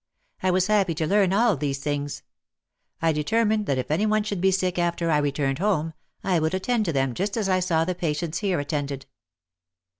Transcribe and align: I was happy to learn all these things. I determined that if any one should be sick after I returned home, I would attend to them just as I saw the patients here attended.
I 0.41 0.49
was 0.49 0.65
happy 0.65 0.95
to 0.95 1.05
learn 1.05 1.31
all 1.31 1.55
these 1.55 1.77
things. 1.77 2.23
I 3.03 3.11
determined 3.11 3.67
that 3.67 3.77
if 3.77 3.91
any 3.91 4.07
one 4.07 4.23
should 4.23 4.41
be 4.41 4.49
sick 4.49 4.79
after 4.79 5.11
I 5.11 5.19
returned 5.19 5.59
home, 5.59 5.93
I 6.23 6.39
would 6.39 6.55
attend 6.55 6.85
to 6.85 6.91
them 6.91 7.13
just 7.13 7.37
as 7.37 7.47
I 7.47 7.59
saw 7.59 7.85
the 7.85 7.93
patients 7.93 8.39
here 8.39 8.59
attended. 8.59 9.05